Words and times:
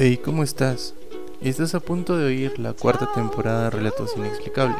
Hey, 0.00 0.20
¿cómo 0.24 0.44
estás? 0.44 0.94
Estás 1.40 1.74
a 1.74 1.80
punto 1.80 2.16
de 2.16 2.26
oír 2.26 2.60
la 2.60 2.72
cuarta 2.72 3.12
temporada 3.12 3.64
de 3.64 3.70
Relatos 3.70 4.12
Inexplicables. 4.16 4.78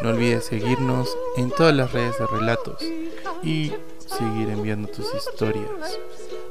No 0.00 0.10
olvides 0.10 0.44
seguirnos 0.44 1.08
en 1.36 1.50
todas 1.50 1.74
las 1.74 1.90
redes 1.90 2.16
de 2.20 2.28
relatos 2.28 2.80
y 3.42 3.72
seguir 3.98 4.48
enviando 4.48 4.86
tus 4.86 5.12
historias. 5.12 5.98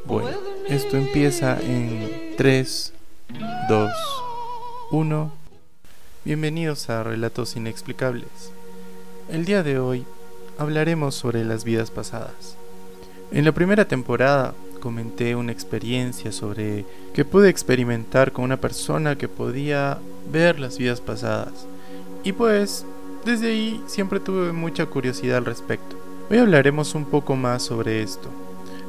Bueno, 0.03 0.37
esto 0.67 0.97
empieza 0.97 1.61
en 1.61 2.33
3, 2.35 2.93
2, 3.69 3.91
1. 4.91 5.33
Bienvenidos 6.25 6.89
a 6.89 7.03
Relatos 7.03 7.55
Inexplicables. 7.55 8.51
El 9.29 9.45
día 9.45 9.63
de 9.63 9.79
hoy 9.79 10.05
hablaremos 10.57 11.15
sobre 11.15 11.45
las 11.45 11.63
vidas 11.63 11.89
pasadas. 11.89 12.57
En 13.31 13.45
la 13.45 13.53
primera 13.53 13.87
temporada 13.87 14.53
comenté 14.81 15.37
una 15.37 15.53
experiencia 15.53 16.33
sobre 16.33 16.83
que 17.13 17.23
pude 17.23 17.47
experimentar 17.47 18.33
con 18.33 18.43
una 18.43 18.59
persona 18.59 19.17
que 19.17 19.29
podía 19.29 19.99
ver 20.29 20.59
las 20.59 20.77
vidas 20.77 20.99
pasadas. 20.99 21.65
Y 22.25 22.33
pues 22.33 22.85
desde 23.23 23.47
ahí 23.47 23.81
siempre 23.87 24.19
tuve 24.19 24.51
mucha 24.51 24.85
curiosidad 24.87 25.37
al 25.37 25.45
respecto. 25.45 25.95
Hoy 26.29 26.39
hablaremos 26.39 26.95
un 26.95 27.05
poco 27.05 27.37
más 27.37 27.63
sobre 27.63 28.03
esto. 28.03 28.29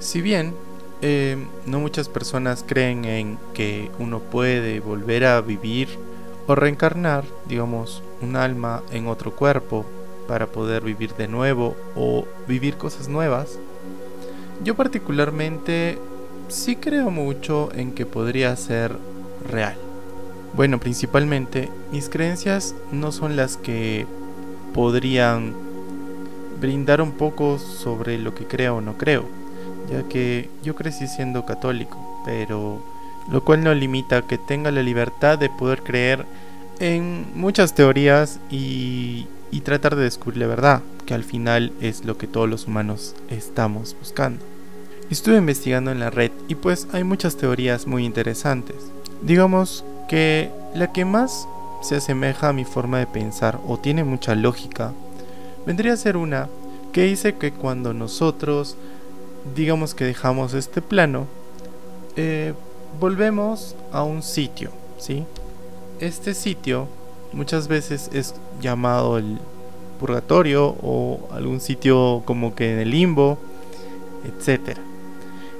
Si 0.01 0.21
bien 0.21 0.55
eh, 1.03 1.37
no 1.67 1.81
muchas 1.81 2.09
personas 2.09 2.65
creen 2.67 3.05
en 3.05 3.39
que 3.55 3.91
uno 3.99 4.21
puede 4.21 4.81
volver 4.81 5.25
a 5.25 5.41
vivir 5.41 5.89
o 6.47 6.55
reencarnar, 6.55 7.25
digamos, 7.49 8.03
un 8.21 8.37
alma 8.37 8.83
en 8.91 9.07
otro 9.07 9.33
cuerpo 9.33 9.85
para 10.27 10.47
poder 10.47 10.83
vivir 10.83 11.15
de 11.15 11.29
nuevo 11.29 11.77
o 11.97 12.27
vivir 12.47 12.77
cosas 12.77 13.09
nuevas, 13.09 13.59
yo 14.65 14.75
particularmente 14.75 15.99
sí 16.49 16.77
creo 16.77 17.11
mucho 17.11 17.71
en 17.75 17.93
que 17.93 18.07
podría 18.07 18.55
ser 18.57 18.97
real. 19.51 19.77
Bueno, 20.55 20.79
principalmente 20.79 21.69
mis 21.91 22.09
creencias 22.09 22.75
no 22.91 23.11
son 23.11 23.37
las 23.37 23.57
que 23.57 24.07
podrían 24.75 25.55
brindar 26.61 27.01
un 27.01 27.13
poco 27.13 27.59
sobre 27.59 28.19
lo 28.19 28.35
que 28.35 28.47
creo 28.47 28.77
o 28.77 28.81
no 28.81 28.97
creo, 28.99 29.25
ya 29.91 30.09
que 30.09 30.49
yo 30.63 30.75
crecí 30.75 31.09
siendo 31.09 31.45
católico, 31.45 32.23
pero 32.25 32.83
lo 33.31 33.45
cual 33.45 33.65
no 33.65 33.75
limita 33.75 34.23
que 34.23 34.39
tenga 34.39 34.71
la 34.71 34.83
libertad 34.83 35.39
de 35.39 35.49
poder 35.49 35.83
creer 35.83 36.25
en 36.79 37.27
muchas 37.35 37.75
teorías 37.75 38.39
y, 38.51 39.27
y 39.51 39.61
tratar 39.61 39.97
de 39.97 40.05
descubrir 40.05 40.39
la 40.39 40.47
verdad, 40.47 40.83
que 41.07 41.15
al 41.15 41.25
final 41.25 41.73
es 41.81 42.05
lo 42.05 42.19
que 42.19 42.27
todos 42.27 42.49
los 42.49 42.67
humanos 42.67 43.15
estamos 43.29 43.97
buscando. 43.99 44.52
Estuve 45.13 45.37
investigando 45.37 45.91
en 45.91 46.01
la 46.01 46.09
red 46.09 46.33
y 46.49 46.55
pues 46.55 46.89
hay 46.91 47.05
muchas 47.05 47.37
teorías 47.37 47.87
muy 47.87 48.07
interesantes. 48.07 48.77
Digamos 49.21 49.85
que 50.09 50.51
la 50.75 50.91
que 50.91 51.05
más 51.05 51.47
se 51.83 51.97
asemeja 51.97 52.49
a 52.49 52.53
mi 52.55 52.65
forma 52.65 52.99
de 52.99 53.07
pensar 53.07 53.61
o 53.69 53.77
tiene 53.79 54.05
mucha 54.05 54.35
lógica 54.35 54.95
vendría 55.67 55.93
a 55.93 55.99
ser 55.99 56.17
una 56.17 56.49
que 56.95 57.03
dice 57.03 57.35
que 57.35 57.53
cuando 57.53 57.93
nosotros 57.93 58.75
digamos 59.55 59.95
que 59.95 60.07
dejamos 60.07 60.55
este 60.55 60.81
plano 60.81 61.27
eh, 62.17 62.55
volvemos 62.99 63.77
a 63.93 64.05
un 64.05 64.23
sitio, 64.23 64.71
¿sí? 64.97 65.27
Este 66.01 66.33
sitio 66.33 66.89
muchas 67.35 67.69
veces 67.69 68.09
es 68.15 68.35
llamado 68.63 69.19
el 69.19 69.39
purgatorio 70.01 70.75
o 70.83 71.29
algún 71.33 71.61
sitio 71.61 72.23
como 72.25 72.55
que 72.55 72.73
en 72.73 72.79
el 72.79 72.91
limbo, 72.91 73.37
etcétera. 74.25 74.81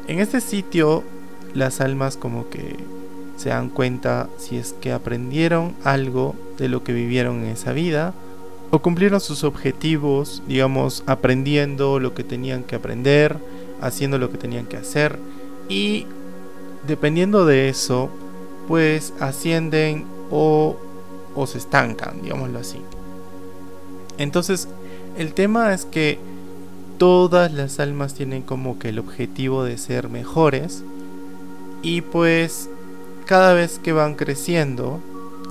En 0.07 0.19
este 0.19 0.41
sitio 0.41 1.05
las 1.55 1.81
almas 1.81 2.17
como 2.17 2.49
que 2.49 2.77
se 3.37 3.51
dan 3.51 3.69
cuenta 3.69 4.29
si 4.39 4.57
es 4.57 4.73
que 4.73 4.93
aprendieron 4.93 5.75
algo 5.85 6.35
de 6.59 6.69
lo 6.69 6.85
que 6.85 6.93
vivieron 6.93 7.45
en 7.45 7.51
esa 7.51 7.73
vida 7.73 8.15
o 8.71 8.81
cumplieron 8.81 9.21
sus 9.21 9.45
objetivos, 9.45 10.43
digamos, 10.47 11.03
aprendiendo 11.07 12.01
lo 12.01 12.15
que 12.15 12.25
tenían 12.25 12.65
que 12.65 12.77
aprender, 12.77 13.37
haciendo 13.81 14.19
lo 14.19 14.31
que 14.31 14.39
tenían 14.39 14.67
que 14.67 14.77
hacer 14.77 15.19
y 15.69 16.07
dependiendo 16.87 17.45
de 17.47 17.69
eso, 17.69 18.09
pues 18.69 19.13
ascienden 19.21 20.07
o, 20.31 20.77
o 21.35 21.47
se 21.47 21.59
estancan, 21.59 22.23
digámoslo 22.23 22.59
así. 22.59 22.79
Entonces, 24.19 24.69
el 25.17 25.35
tema 25.35 25.75
es 25.75 25.85
que 25.85 26.19
todas 27.03 27.53
las 27.53 27.81
almas 27.81 28.15
tienen 28.15 28.43
como 28.43 28.79
que 28.79 28.91
el 28.91 29.01
objetivo 29.01 29.65
de 29.65 29.77
ser 29.77 30.09
mejores. 30.09 30.85
Y 31.83 32.03
pues 32.03 32.71
cada 33.27 33.55
vez 33.55 33.81
que 33.81 33.93
van 33.93 34.15
creciendo 34.15 35.01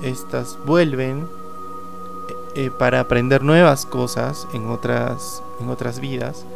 estas 0.02 0.56
vuelven 0.64 1.26
eh, 2.56 2.70
para 2.78 3.00
aprender 3.00 3.42
nuevas 3.42 3.84
cosas 3.84 4.48
en 4.54 4.64
otras 4.68 5.42
en 5.60 5.68
otras 5.68 6.00
vidas 6.00 6.46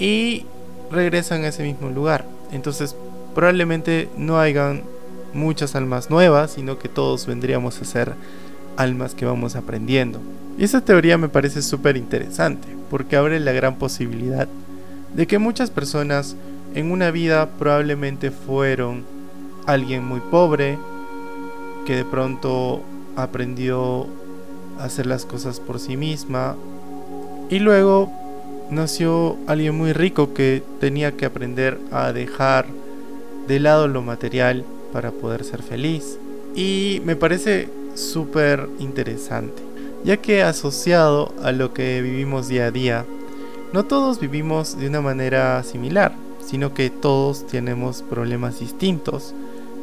y 0.00 0.46
regresan 0.90 1.44
a 1.44 1.48
ese 1.50 1.62
mismo 1.62 1.88
lugar. 1.88 2.24
Entonces 2.50 2.96
probablemente 3.36 4.08
no 4.16 4.40
hayan 4.40 4.82
muchas 5.32 5.76
almas 5.76 6.10
nuevas 6.10 6.50
sino 6.50 6.76
que 6.80 6.88
todos 6.88 7.24
vendríamos 7.24 7.80
a 7.80 7.84
ser 7.84 8.14
almas 8.76 9.14
que 9.14 9.26
vamos 9.26 9.54
aprendiendo. 9.54 10.18
Y 10.58 10.64
esa 10.64 10.80
teoría 10.80 11.16
me 11.18 11.28
parece 11.28 11.62
súper 11.62 11.96
interesante 11.96 12.77
porque 12.90 13.16
abre 13.16 13.40
la 13.40 13.52
gran 13.52 13.76
posibilidad 13.76 14.48
de 15.14 15.26
que 15.26 15.38
muchas 15.38 15.70
personas 15.70 16.36
en 16.74 16.90
una 16.90 17.10
vida 17.10 17.48
probablemente 17.58 18.30
fueron 18.30 19.04
alguien 19.66 20.04
muy 20.04 20.20
pobre 20.20 20.78
que 21.86 21.96
de 21.96 22.04
pronto 22.04 22.82
aprendió 23.16 24.06
a 24.78 24.84
hacer 24.84 25.06
las 25.06 25.24
cosas 25.24 25.60
por 25.60 25.80
sí 25.80 25.96
misma 25.96 26.56
y 27.50 27.58
luego 27.58 28.12
nació 28.70 29.36
alguien 29.46 29.76
muy 29.76 29.92
rico 29.92 30.34
que 30.34 30.62
tenía 30.80 31.12
que 31.12 31.26
aprender 31.26 31.78
a 31.90 32.12
dejar 32.12 32.66
de 33.46 33.60
lado 33.60 33.88
lo 33.88 34.02
material 34.02 34.64
para 34.92 35.10
poder 35.10 35.44
ser 35.44 35.62
feliz. 35.62 36.18
Y 36.54 37.00
me 37.04 37.16
parece 37.16 37.68
súper 37.94 38.68
interesante 38.78 39.67
ya 40.04 40.18
que 40.18 40.42
asociado 40.42 41.32
a 41.42 41.52
lo 41.52 41.72
que 41.72 42.00
vivimos 42.02 42.48
día 42.48 42.66
a 42.66 42.70
día, 42.70 43.06
no 43.72 43.84
todos 43.84 44.20
vivimos 44.20 44.78
de 44.78 44.88
una 44.88 45.00
manera 45.00 45.62
similar, 45.62 46.14
sino 46.40 46.72
que 46.72 46.90
todos 46.90 47.46
tenemos 47.46 48.02
problemas 48.02 48.60
distintos, 48.60 49.34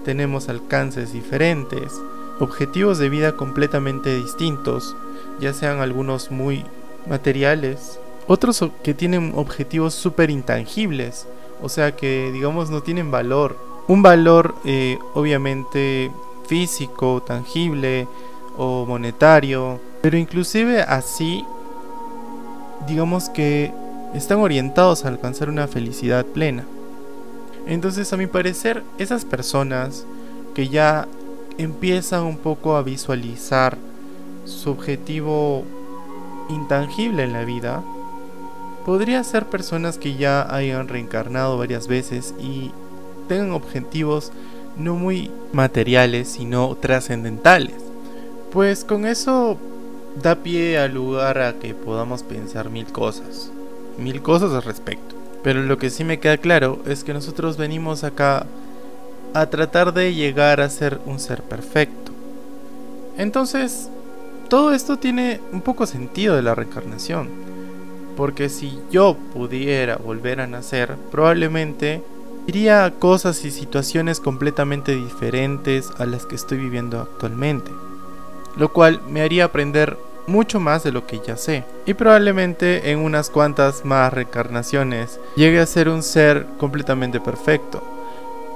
tenemos 0.04 0.50
alcances 0.50 1.14
diferentes, 1.14 1.94
objetivos 2.40 2.98
de 2.98 3.10
vida 3.10 3.36
completamente 3.36 4.16
distintos, 4.16 4.96
ya 5.40 5.54
sean 5.54 5.80
algunos 5.80 6.32
muy 6.32 6.66
materiales, 7.08 8.00
otros 8.28 8.64
que 8.84 8.94
tienen 8.94 9.34
objetivos 9.36 9.94
súper 9.94 10.32
intangibles, 10.32 11.28
o 11.62 11.70
sea 11.70 11.96
que 11.96 12.32
digamos 12.32 12.70
no 12.70 12.82
tienen 12.82 13.12
valor. 13.12 13.58
Un 13.88 14.02
valor 14.02 14.56
eh, 14.66 14.98
obviamente 15.14 16.12
físico, 16.48 17.22
tangible 17.22 18.08
o 18.58 18.86
monetario, 18.88 19.80
pero 20.06 20.20
inclusive 20.20 20.84
así, 20.84 21.44
digamos 22.86 23.28
que 23.28 23.74
están 24.14 24.38
orientados 24.38 25.04
a 25.04 25.08
alcanzar 25.08 25.50
una 25.50 25.68
felicidad 25.68 26.24
plena. 26.24 26.64
Entonces, 27.66 28.14
a 28.14 28.18
mi 28.18 28.28
parecer, 28.28 28.84
esas 29.00 29.26
personas 29.26 30.06
que 30.54 30.70
ya 30.70 31.08
empiezan 31.58 32.22
un 32.22 32.38
poco 32.38 32.76
a 32.76 32.84
visualizar 32.84 33.80
su 34.46 34.70
objetivo 34.70 35.64
intangible 36.50 37.24
en 37.24 37.34
la 37.34 37.44
vida, 37.44 37.82
podría 38.86 39.24
ser 39.24 39.48
personas 39.48 39.98
que 39.98 40.18
ya 40.18 40.46
hayan 40.56 40.88
reencarnado 40.88 41.58
varias 41.58 41.88
veces 41.88 42.36
y 42.40 42.70
tengan 43.28 43.54
objetivos 43.54 44.32
no 44.78 44.94
muy 44.94 45.32
materiales, 45.52 46.28
sino 46.28 46.76
trascendentales. 46.76 47.74
Pues 48.52 48.84
con 48.84 49.08
eso 49.08 49.58
da 50.16 50.36
pie 50.36 50.78
al 50.78 50.94
lugar 50.94 51.40
a 51.40 51.54
que 51.60 51.74
podamos 51.74 52.24
pensar 52.24 52.70
mil 52.70 52.88
cosas, 52.88 53.52
mil 53.98 54.22
cosas 54.22 54.52
al 54.54 54.64
respecto. 54.64 55.16
Pero 55.44 55.62
lo 55.62 55.78
que 55.78 55.90
sí 55.90 56.04
me 56.04 56.20
queda 56.20 56.38
claro 56.38 56.80
es 56.88 57.04
que 57.04 57.14
nosotros 57.14 57.58
venimos 57.58 58.04
acá 58.04 58.48
a 59.34 59.46
tratar 59.48 59.94
de 59.94 60.14
llegar 60.14 60.62
a 60.62 60.70
ser 60.70 61.00
un 61.06 61.20
ser 61.20 61.44
perfecto. 61.44 62.12
Entonces, 63.18 63.90
todo 64.50 64.74
esto 64.74 64.98
tiene 64.98 65.42
un 65.52 65.62
poco 65.62 65.86
sentido 65.86 66.36
de 66.36 66.42
la 66.42 66.56
reencarnación. 66.56 67.30
Porque 68.16 68.48
si 68.48 68.80
yo 68.90 69.18
pudiera 69.34 69.98
volver 69.98 70.40
a 70.40 70.48
nacer, 70.48 70.96
probablemente 71.12 72.02
iría 72.48 72.86
a 72.86 72.92
cosas 72.92 73.44
y 73.44 73.52
situaciones 73.52 74.22
completamente 74.22 74.96
diferentes 74.96 75.92
a 75.98 76.06
las 76.06 76.26
que 76.26 76.36
estoy 76.36 76.58
viviendo 76.58 77.02
actualmente 77.02 77.72
lo 78.58 78.72
cual 78.72 79.02
me 79.10 79.22
haría 79.22 79.46
aprender 79.46 79.98
mucho 80.28 80.60
más 80.60 80.84
de 80.84 80.92
lo 80.92 81.06
que 81.06 81.22
ya 81.26 81.38
sé. 81.38 81.64
Y 81.86 81.94
probablemente 81.94 82.92
en 82.92 83.00
unas 83.00 83.30
cuantas 83.30 83.86
más 83.86 84.12
reencarnaciones 84.14 85.20
llegue 85.36 85.60
a 85.60 85.66
ser 85.66 85.90
un 85.90 86.04
ser 86.04 86.46
completamente 86.58 87.20
perfecto. 87.20 87.84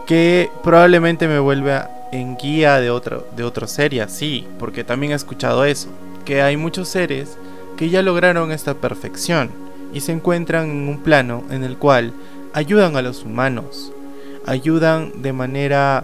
que 0.07 0.49
probablemente 0.63 1.27
me 1.27 1.37
vuelva 1.37 1.87
en 2.11 2.35
guía 2.35 2.79
de, 2.79 2.89
otro, 2.89 3.27
de 3.35 3.43
otra 3.43 3.67
serie, 3.67 4.07
sí, 4.09 4.47
porque 4.57 4.83
también 4.83 5.11
he 5.11 5.15
escuchado 5.15 5.65
eso, 5.65 5.89
que 6.25 6.41
hay 6.41 6.57
muchos 6.57 6.89
seres 6.89 7.37
que 7.77 7.91
ya 7.91 8.01
lograron 8.01 8.51
esta 8.51 8.73
perfección 8.73 9.51
y 9.93 10.01
se 10.01 10.11
encuentran 10.11 10.69
en 10.69 10.89
un 10.89 11.03
plano 11.03 11.43
en 11.51 11.63
el 11.63 11.77
cual 11.77 12.13
ayudan 12.53 12.95
a 12.97 13.01
los 13.01 13.23
humanos, 13.23 13.91
ayudan 14.45 15.21
de 15.21 15.33
manera, 15.33 16.03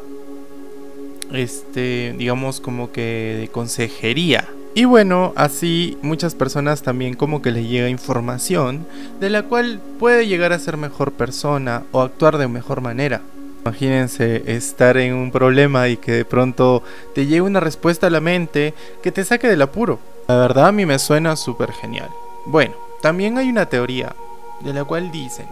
este, 1.34 2.14
digamos 2.18 2.62
como 2.62 2.92
que 2.92 3.38
de 3.40 3.48
consejería. 3.48 4.48
Y 4.74 4.84
bueno, 4.84 5.32
así 5.38 5.98
muchas 6.02 6.36
personas 6.36 6.82
también 6.82 7.14
como 7.14 7.42
que 7.42 7.52
les 7.52 7.68
llega 7.68 7.88
información 7.88 8.86
de 9.22 9.30
la 9.30 9.44
cual 9.44 9.80
puede 10.00 10.28
llegar 10.28 10.52
a 10.52 10.60
ser 10.60 10.76
mejor 10.76 11.14
persona 11.14 11.84
o 11.92 12.02
actuar 12.02 12.38
de 12.38 12.50
mejor 12.50 12.82
manera. 12.82 13.22
Imagínense 13.62 14.44
estar 14.46 14.98
en 14.98 15.14
un 15.14 15.32
problema 15.32 15.88
y 15.88 15.98
que 15.98 16.12
de 16.12 16.26
pronto 16.26 16.84
te 17.16 17.26
llegue 17.26 17.42
una 17.42 17.62
respuesta 17.62 18.08
a 18.08 18.10
la 18.10 18.20
mente 18.20 18.74
que 19.02 19.12
te 19.12 19.24
saque 19.24 19.48
del 19.48 19.62
apuro. 19.62 20.00
La 20.28 20.38
verdad 20.38 20.68
a 20.68 20.72
mí 20.72 20.86
me 20.86 21.00
suena 21.00 21.36
súper 21.36 21.72
genial. 21.72 22.10
Bueno, 22.46 22.76
también 23.02 23.38
hay 23.38 23.50
una 23.50 23.68
teoría 23.68 24.14
de 24.62 24.74
la 24.74 24.84
cual 24.84 25.12
dicen 25.12 25.48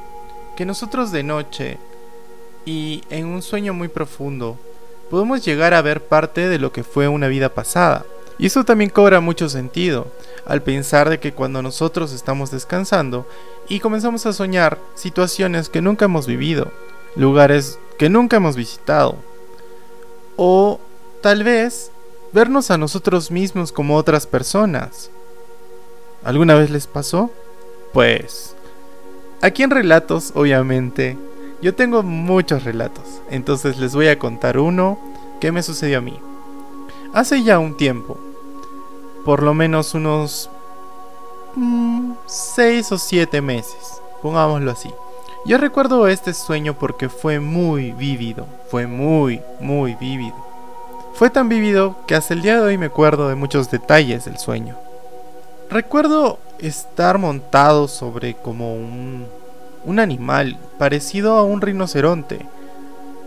que 0.56 0.66
nosotros 0.66 1.12
de 1.12 1.24
noche 1.24 1.78
y 2.66 3.04
en 3.10 3.26
un 3.28 3.42
sueño 3.42 3.74
muy 3.74 3.88
profundo 3.88 4.58
podemos 5.14 5.46
llegar 5.46 5.76
a 5.76 5.82
ver 5.84 6.02
parte 6.02 6.50
de 6.50 6.58
lo 6.58 6.72
que 6.72 6.84
fue 6.84 7.08
una 7.08 7.28
vida 7.28 7.50
pasada. 7.50 8.04
Y 8.40 8.48
eso 8.48 8.64
también 8.64 8.90
cobra 8.90 9.20
mucho 9.20 9.48
sentido 9.48 10.08
al 10.44 10.64
pensar 10.64 11.08
de 11.08 11.20
que 11.20 11.34
cuando 11.34 11.62
nosotros 11.62 12.12
estamos 12.14 12.50
descansando 12.50 13.28
y 13.70 13.80
comenzamos 13.80 14.26
a 14.26 14.34
soñar 14.34 14.80
situaciones 14.96 15.70
que 15.70 15.84
nunca 15.84 16.06
hemos 16.06 16.26
vivido, 16.26 16.72
lugares 17.16 17.78
que 18.00 18.10
nunca 18.10 18.38
hemos 18.38 18.56
visitado, 18.56 19.18
o 20.36 20.80
tal 21.22 21.44
vez 21.44 21.92
vernos 22.32 22.72
a 22.72 22.80
nosotros 22.80 23.30
mismos 23.30 23.72
como 23.72 23.98
otras 23.98 24.26
personas. 24.26 25.12
¿Alguna 26.24 26.56
vez 26.56 26.72
les 26.72 26.88
pasó? 26.88 27.30
Pues 27.94 28.56
Aquí 29.44 29.62
en 29.62 29.72
relatos, 29.72 30.32
obviamente, 30.36 31.18
yo 31.64 31.74
tengo 31.74 32.04
muchos 32.04 32.66
relatos, 32.66 33.22
entonces 33.30 33.78
les 33.78 33.96
voy 33.96 34.10
a 34.10 34.20
contar 34.20 34.58
uno 34.60 35.00
que 35.40 35.54
me 35.54 35.64
sucedió 35.64 36.00
a 36.00 36.02
mí. 36.02 36.20
Hace 37.14 37.42
ya 37.42 37.58
un 37.58 37.78
tiempo, 37.78 38.18
por 39.24 39.42
lo 39.42 39.54
menos 39.54 39.94
unos 39.94 40.50
6 42.26 42.92
mm, 42.92 42.94
o 42.94 42.98
7 42.98 43.42
meses, 43.42 44.02
pongámoslo 44.22 44.72
así. 44.72 44.92
Yo 45.46 45.58
recuerdo 45.58 46.10
este 46.10 46.34
sueño 46.34 46.74
porque 46.74 47.08
fue 47.08 47.40
muy 47.40 47.94
vívido, 47.94 48.46
fue 48.70 48.86
muy, 48.86 49.42
muy 49.62 49.96
vívido. 49.96 50.36
Fue 51.14 51.30
tan 51.30 51.48
vívido 51.48 51.96
que 52.08 52.16
hasta 52.16 52.34
el 52.34 52.42
día 52.42 52.56
de 52.56 52.62
hoy 52.62 52.78
me 52.78 52.88
acuerdo 52.88 53.30
de 53.30 53.36
muchos 53.36 53.72
detalles 53.72 54.26
del 54.26 54.38
sueño. 54.38 54.76
Recuerdo 55.70 56.40
estar 56.60 57.18
montado 57.20 57.88
sobre 57.88 58.34
como 58.34 58.74
un, 58.74 59.28
un 59.86 60.00
animal 60.00 60.58
parecido 60.78 61.36
a 61.36 61.44
un 61.44 61.62
rinoceronte, 61.62 62.46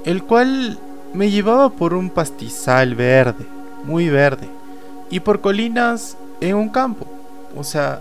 el 0.05 0.23
cual 0.23 0.79
me 1.14 1.31
llevaba 1.31 1.70
por 1.70 1.94
un 1.94 2.11
pastizal 2.11 2.94
verde, 2.94 3.47
muy 3.85 4.08
verde, 4.08 4.49
y 5.11 5.20
por 5.20 5.41
colinas 5.41 6.17
en 6.41 6.56
un 6.56 6.69
campo. 6.69 7.06
O 7.56 7.64
sea, 7.64 8.00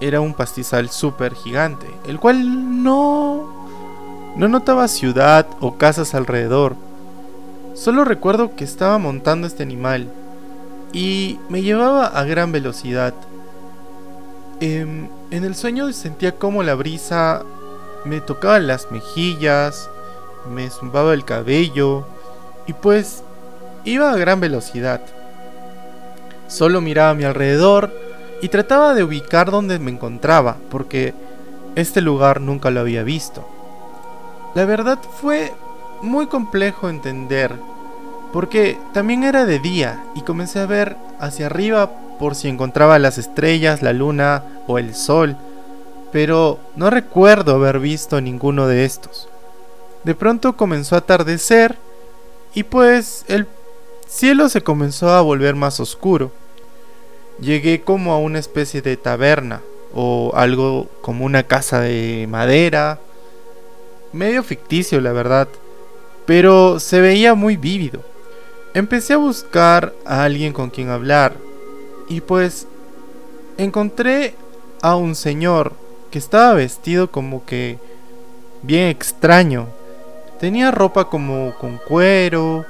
era 0.00 0.20
un 0.20 0.34
pastizal 0.34 0.90
súper 0.90 1.34
gigante, 1.34 1.86
el 2.06 2.18
cual 2.18 2.82
no... 2.82 3.62
No 4.36 4.48
notaba 4.48 4.88
ciudad 4.88 5.46
o 5.60 5.76
casas 5.76 6.14
alrededor. 6.14 6.74
Solo 7.74 8.02
recuerdo 8.02 8.56
que 8.56 8.64
estaba 8.64 8.96
montando 8.96 9.46
este 9.46 9.62
animal 9.62 10.08
y 10.94 11.38
me 11.50 11.60
llevaba 11.60 12.06
a 12.06 12.24
gran 12.24 12.50
velocidad 12.50 13.12
Em, 14.62 15.08
en 15.32 15.42
el 15.42 15.56
sueño 15.56 15.92
sentía 15.92 16.36
como 16.36 16.62
la 16.62 16.76
brisa 16.76 17.42
me 18.04 18.20
tocaba 18.20 18.58
las 18.58 18.90
mejillas, 18.90 19.88
me 20.50 20.70
zumbaba 20.70 21.14
el 21.14 21.24
cabello 21.24 22.04
y 22.66 22.72
pues 22.72 23.22
iba 23.84 24.12
a 24.12 24.16
gran 24.16 24.40
velocidad. 24.40 25.00
Solo 26.48 26.80
miraba 26.80 27.10
a 27.10 27.14
mi 27.14 27.24
alrededor 27.24 27.92
y 28.40 28.48
trataba 28.48 28.94
de 28.94 29.04
ubicar 29.04 29.50
dónde 29.50 29.78
me 29.78 29.90
encontraba 29.90 30.56
porque 30.70 31.14
este 31.74 32.00
lugar 32.00 32.40
nunca 32.40 32.70
lo 32.70 32.80
había 32.80 33.02
visto. 33.02 33.48
La 34.54 34.64
verdad 34.64 34.98
fue 35.20 35.54
muy 36.02 36.26
complejo 36.26 36.88
entender 36.88 37.52
porque 38.32 38.78
también 38.92 39.24
era 39.24 39.46
de 39.46 39.58
día 39.58 40.04
y 40.14 40.22
comencé 40.22 40.58
a 40.58 40.66
ver 40.66 40.96
hacia 41.20 41.46
arriba 41.46 41.90
por 42.18 42.34
si 42.34 42.48
encontraba 42.48 42.98
las 42.98 43.18
estrellas, 43.18 43.82
la 43.82 43.92
luna 43.92 44.42
o 44.66 44.78
el 44.78 44.94
sol, 44.94 45.36
pero 46.12 46.60
no 46.76 46.90
recuerdo 46.90 47.54
haber 47.54 47.78
visto 47.80 48.20
ninguno 48.20 48.68
de 48.68 48.84
estos. 48.84 49.28
De 50.04 50.14
pronto 50.14 50.56
comenzó 50.56 50.94
a 50.94 50.98
atardecer 50.98 51.76
y 52.54 52.64
pues 52.64 53.24
el 53.28 53.46
cielo 54.06 54.48
se 54.48 54.60
comenzó 54.60 55.10
a 55.10 55.22
volver 55.22 55.54
más 55.54 55.80
oscuro. 55.80 56.30
Llegué 57.40 57.80
como 57.80 58.12
a 58.12 58.18
una 58.18 58.38
especie 58.38 58.82
de 58.82 58.96
taberna 58.96 59.62
o 59.94 60.32
algo 60.34 60.88
como 61.00 61.24
una 61.24 61.44
casa 61.44 61.80
de 61.80 62.26
madera, 62.28 62.98
medio 64.12 64.42
ficticio 64.42 65.00
la 65.00 65.12
verdad, 65.12 65.48
pero 66.26 66.78
se 66.78 67.00
veía 67.00 67.34
muy 67.34 67.56
vívido. 67.56 68.02
Empecé 68.74 69.14
a 69.14 69.18
buscar 69.18 69.94
a 70.04 70.24
alguien 70.24 70.52
con 70.52 70.70
quien 70.70 70.88
hablar, 70.88 71.34
y 72.08 72.20
pues 72.22 72.66
encontré 73.58 74.34
a 74.80 74.96
un 74.96 75.14
señor 75.14 75.72
que 76.12 76.20
estaba 76.20 76.54
vestido 76.54 77.10
como 77.10 77.44
que 77.44 77.78
bien 78.62 78.86
extraño. 78.86 79.66
Tenía 80.38 80.70
ropa 80.70 81.08
como 81.08 81.54
con 81.58 81.78
cuero, 81.78 82.64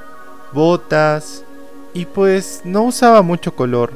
botas 0.53 1.45
y 1.93 2.07
pues 2.07 2.63
no 2.65 2.85
usaba 2.85 3.21
mucho 3.21 3.55
color. 3.55 3.93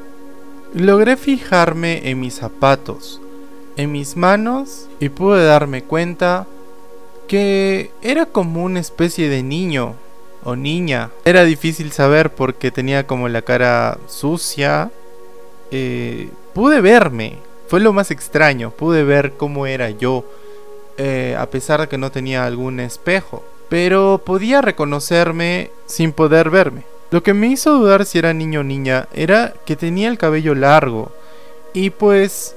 Logré 0.75 1.17
fijarme 1.17 2.11
en 2.11 2.21
mis 2.21 2.35
zapatos, 2.35 3.23
en 3.77 3.93
mis 3.93 4.17
manos 4.17 4.89
y 5.01 5.09
pude 5.09 5.47
darme 5.47 5.83
cuenta 5.83 6.47
que 7.29 7.91
era 8.03 8.27
como 8.27 8.65
una 8.65 8.81
especie 8.81 9.29
de 9.31 9.43
niño 9.43 9.95
o 10.45 10.57
niña. 10.57 11.11
Era 11.25 11.45
difícil 11.45 11.93
saber 11.93 12.35
porque 12.35 12.71
tenía 12.71 13.07
como 13.07 13.29
la 13.29 13.43
cara 13.43 13.99
sucia 14.07 14.91
eh, 15.71 16.31
pude 16.53 16.81
verme. 16.81 17.39
Fue 17.69 17.81
lo 17.81 17.93
más 17.93 18.11
extraño. 18.11 18.71
Pude 18.71 19.05
ver 19.05 19.33
cómo 19.37 19.67
era 19.67 19.91
yo. 19.91 20.25
Eh, 20.99 21.37
a 21.39 21.47
pesar 21.47 21.81
de 21.81 21.89
que 21.89 21.99
no 21.99 22.11
tenía 22.11 22.45
algún 22.45 22.81
espejo. 22.81 23.45
Pero 23.69 24.23
podía 24.25 24.63
reconocerme 24.63 25.71
sin 25.87 26.13
poder 26.13 26.51
verme. 26.51 26.83
Lo 27.11 27.23
que 27.23 27.35
me 27.35 27.49
hizo 27.49 27.79
dudar 27.79 28.05
si 28.05 28.19
era 28.19 28.33
niño 28.33 28.61
o 28.61 28.65
niña 28.65 29.09
era 29.13 29.55
que 29.65 29.77
tenía 29.77 30.09
el 30.09 30.19
cabello 30.19 30.55
largo. 30.55 31.13
Y 31.75 31.91
pues 31.91 32.55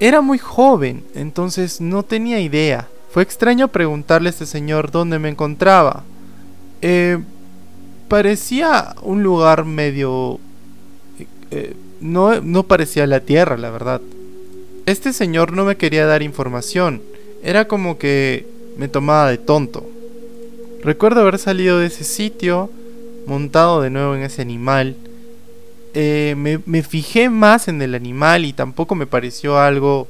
era 0.00 0.20
muy 0.20 0.38
joven, 0.38 1.04
entonces 1.14 1.80
no 1.80 2.02
tenía 2.02 2.40
idea. 2.40 2.88
Fue 3.10 3.22
extraño 3.22 3.68
preguntarle 3.68 4.28
a 4.28 4.30
este 4.30 4.46
señor 4.46 4.90
dónde 4.90 5.18
me 5.18 5.28
encontraba. 5.28 6.02
Eh, 6.82 7.18
parecía 8.08 8.94
un 9.02 9.22
lugar 9.22 9.64
medio 9.64 10.40
eh, 11.50 11.76
no, 12.00 12.40
no 12.40 12.64
parecía 12.64 13.06
la 13.06 13.20
Tierra, 13.20 13.56
la 13.56 13.70
verdad. 13.70 14.00
Este 14.86 15.12
señor 15.12 15.52
no 15.52 15.64
me 15.64 15.76
quería 15.76 16.06
dar 16.06 16.22
información, 16.22 17.02
era 17.42 17.66
como 17.66 17.98
que 17.98 18.46
me 18.76 18.86
tomaba 18.86 19.28
de 19.28 19.36
tonto. 19.36 19.84
Recuerdo 20.84 21.22
haber 21.22 21.40
salido 21.40 21.80
de 21.80 21.86
ese 21.86 22.04
sitio, 22.04 22.70
montado 23.26 23.82
de 23.82 23.90
nuevo 23.90 24.14
en 24.14 24.22
ese 24.22 24.42
animal. 24.42 24.94
Eh, 25.92 26.34
me, 26.36 26.60
me 26.66 26.84
fijé 26.84 27.28
más 27.28 27.66
en 27.66 27.82
el 27.82 27.96
animal 27.96 28.44
y 28.44 28.52
tampoco 28.52 28.94
me 28.94 29.08
pareció 29.08 29.58
algo 29.58 30.06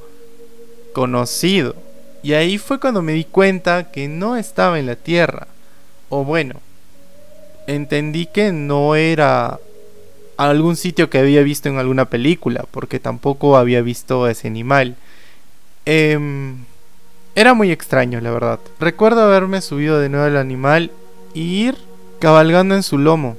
conocido. 0.93 1.75
Y 2.21 2.33
ahí 2.33 2.59
fue 2.59 2.79
cuando 2.79 3.01
me 3.01 3.13
di 3.13 3.23
cuenta 3.23 3.91
que 3.91 4.07
no 4.07 4.37
estaba 4.37 4.77
en 4.77 4.85
la 4.85 4.95
Tierra. 4.95 5.47
O 6.09 6.23
bueno, 6.23 6.61
entendí 7.65 8.27
que 8.27 8.51
no 8.51 8.95
era 8.95 9.59
algún 10.37 10.75
sitio 10.75 11.09
que 11.09 11.17
había 11.17 11.41
visto 11.41 11.67
en 11.67 11.77
alguna 11.77 12.05
película, 12.05 12.65
porque 12.71 12.99
tampoco 12.99 13.57
había 13.57 13.81
visto 13.81 14.25
a 14.25 14.31
ese 14.31 14.47
animal. 14.47 14.95
Em, 15.85 16.57
era 17.35 17.53
muy 17.53 17.71
extraño, 17.71 18.21
la 18.21 18.31
verdad. 18.31 18.59
Recuerdo 18.79 19.21
haberme 19.21 19.61
subido 19.61 19.99
de 19.99 20.09
nuevo 20.09 20.25
al 20.25 20.37
animal 20.37 20.91
y 21.33 21.67
ir 21.67 21.77
cabalgando 22.19 22.75
en 22.75 22.83
su 22.83 22.97
lomo, 22.97 23.37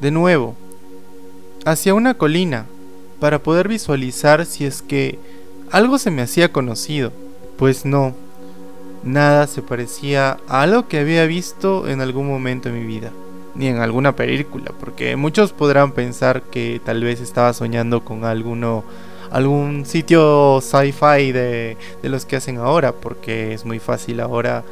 de 0.00 0.10
nuevo, 0.10 0.56
hacia 1.64 1.94
una 1.94 2.14
colina, 2.14 2.66
para 3.18 3.38
poder 3.42 3.68
visualizar 3.68 4.46
si 4.46 4.64
es 4.64 4.82
que 4.82 5.18
algo 5.70 5.98
se 5.98 6.10
me 6.10 6.22
hacía 6.22 6.52
conocido. 6.52 7.12
Pues 7.58 7.84
no. 7.84 8.14
nada 9.02 9.46
se 9.46 9.62
parecía 9.62 10.38
a 10.48 10.62
algo 10.62 10.88
que 10.88 10.98
había 10.98 11.26
visto 11.26 11.88
en 11.88 12.00
algún 12.00 12.26
momento 12.26 12.68
en 12.68 12.78
mi 12.78 12.86
vida, 12.86 13.10
ni 13.54 13.66
en 13.66 13.78
alguna 13.78 14.14
película, 14.14 14.72
porque 14.78 15.16
muchos 15.16 15.52
podrán 15.52 15.92
pensar 15.92 16.42
que 16.42 16.80
tal 16.84 17.02
vez 17.02 17.20
estaba 17.20 17.52
soñando 17.52 18.04
con 18.04 18.24
alguno 18.24 18.84
algún 19.30 19.86
sitio 19.86 20.60
sci-fi 20.60 21.32
de, 21.32 21.76
los 22.02 22.26
que 22.26 22.36
hacen 22.36 22.58
ahora, 22.58 22.92
porque 22.92 23.54
es 23.54 23.64
muy 23.64 23.78
fácil 23.78 24.20
ahora 24.20 24.64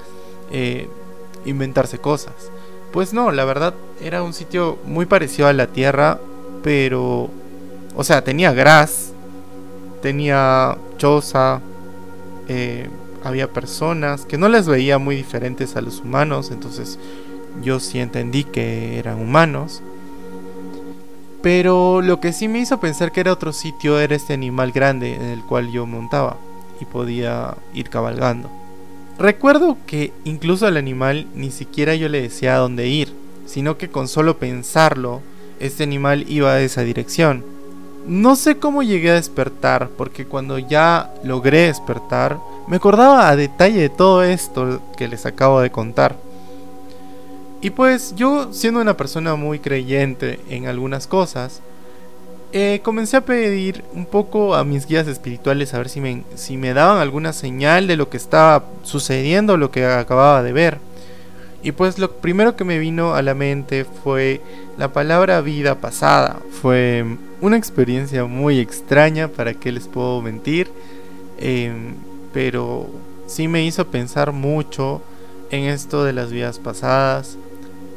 eh, 0.51 0.89
inventarse 1.45 1.99
cosas. 1.99 2.51
Pues 2.93 3.13
no, 3.13 3.31
la 3.31 3.45
verdad 3.45 3.75
era 4.03 4.23
un 4.23 4.33
sitio 4.33 4.79
muy 4.85 5.07
parecido 5.07 5.49
a 5.49 5.53
la 5.53 5.67
Tierra, 5.69 6.19
pero... 6.63 7.31
O 7.95 8.05
sea, 8.05 8.23
tenía 8.23 8.53
gras, 8.53 9.13
tenía 10.03 10.77
choza, 10.99 11.61
eh, 12.47 12.89
había 13.25 13.53
personas 13.53 14.25
que 14.25 14.39
no 14.39 14.49
les 14.49 14.69
veía 14.69 14.99
muy 14.99 15.17
diferentes 15.17 15.75
a 15.75 15.81
los 15.81 16.01
humanos, 16.01 16.51
entonces 16.53 16.99
yo 17.63 17.81
sí 17.81 17.99
entendí 17.99 18.45
que 18.45 18.99
eran 18.99 19.21
humanos. 19.21 19.83
Pero 21.43 22.03
lo 22.03 22.21
que 22.21 22.33
sí 22.33 22.49
me 22.49 22.59
hizo 22.59 22.81
pensar 22.81 23.13
que 23.13 23.21
era 23.21 23.33
otro 23.33 23.53
sitio 23.53 24.01
era 24.01 24.17
este 24.17 24.35
animal 24.35 24.73
grande 24.73 25.15
en 25.15 25.23
el 25.23 25.43
cual 25.43 25.71
yo 25.71 25.87
montaba 25.87 26.37
y 26.81 26.85
podía 26.85 27.55
ir 27.75 27.89
cabalgando. 27.91 28.51
Recuerdo 29.19 29.77
que 29.87 30.13
incluso 30.25 30.67
al 30.67 30.77
animal 30.77 31.27
ni 31.35 31.51
siquiera 31.51 31.95
yo 31.95 32.09
le 32.09 32.23
decía 32.23 32.55
a 32.55 32.59
dónde 32.59 32.89
ir, 32.89 33.13
sino 33.47 33.79
que 33.79 33.89
con 33.89 34.09
solo 34.09 34.39
pensarlo, 34.39 35.23
este 35.59 35.83
animal 35.83 36.25
iba 36.29 36.53
a 36.53 36.61
esa 36.61 36.83
dirección. 36.83 37.45
No 38.07 38.37
sé 38.37 38.59
cómo 38.59 38.83
llegué 38.83 39.11
a 39.11 39.15
despertar, 39.15 39.91
porque 39.97 40.25
cuando 40.25 40.59
ya 40.59 41.13
logré 41.25 41.67
despertar, 41.67 42.39
me 42.67 42.77
acordaba 42.77 43.29
a 43.29 43.37
detalle 43.37 43.81
de 43.81 43.89
todo 43.89 44.23
esto 44.23 44.81
que 44.97 45.09
les 45.09 45.27
acabo 45.27 45.61
de 45.61 45.71
contar. 45.71 46.17
Y 47.61 47.71
pues 47.71 48.15
yo, 48.15 48.53
siendo 48.53 48.81
una 48.81 48.97
persona 48.97 49.35
muy 49.35 49.59
creyente 49.59 50.39
en 50.49 50.67
algunas 50.67 51.09
cosas, 51.09 51.61
eh, 52.53 52.81
comencé 52.85 53.17
a 53.17 53.25
pedir 53.25 53.85
un 53.93 54.07
poco 54.07 54.55
a 54.55 54.65
mis 54.65 54.87
guías 54.87 55.09
espirituales 55.09 55.75
a 55.75 55.79
ver 55.79 55.89
si 55.89 56.01
me, 56.01 56.23
si 56.37 56.57
me 56.57 56.73
daban 56.73 56.99
alguna 56.99 57.33
señal 57.33 57.87
de 57.89 57.97
lo 57.97 58.09
que 58.09 58.17
estaba 58.17 58.65
sucediendo, 58.85 59.57
lo 59.57 59.73
que 59.73 59.85
acababa 59.85 60.43
de 60.43 60.53
ver. 60.53 60.79
Y 61.63 61.73
pues 61.73 61.99
lo 61.99 62.13
primero 62.13 62.55
que 62.55 62.63
me 62.63 62.79
vino 62.79 63.15
a 63.15 63.23
la 63.23 63.35
mente 63.35 63.85
fue 63.85 64.41
la 64.79 64.93
palabra 64.93 65.41
vida 65.41 65.81
pasada. 65.81 66.39
Fue 66.63 67.05
una 67.41 67.57
experiencia 67.57 68.25
muy 68.25 68.61
extraña, 68.61 69.27
para 69.27 69.55
qué 69.55 69.73
les 69.73 69.89
puedo 69.89 70.23
mentir, 70.23 70.71
em, 71.39 71.95
pero 72.33 72.87
sí 73.27 73.49
me 73.49 73.65
hizo 73.65 73.89
pensar 73.89 74.31
mucho 74.31 75.03
en 75.51 75.65
esto 75.65 76.05
de 76.05 76.13
las 76.13 76.31
vidas 76.31 76.61
pasadas 76.61 77.37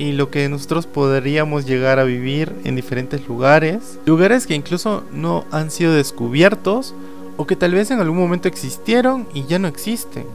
y 0.01 0.13
lo 0.13 0.31
que 0.31 0.49
nosotros 0.49 0.87
podríamos 0.87 1.67
llegar 1.67 1.99
a 1.99 2.03
vivir 2.03 2.55
en 2.63 2.75
diferentes 2.75 3.27
lugares, 3.27 3.99
lugares 4.07 4.47
que 4.47 4.55
incluso 4.55 5.03
no 5.13 5.45
han 5.51 5.69
sido 5.69 5.93
descubiertos 5.93 6.95
o 7.37 7.45
que 7.45 7.55
tal 7.55 7.75
vez 7.75 7.91
en 7.91 7.99
algún 7.99 8.17
momento 8.17 8.47
existieron 8.47 9.27
y 9.31 9.45
ya 9.45 9.59
no 9.59 9.67
existen. 9.67 10.25